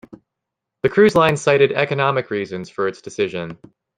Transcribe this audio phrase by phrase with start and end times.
[0.81, 3.59] The cruise line cited economic reasons for its decision.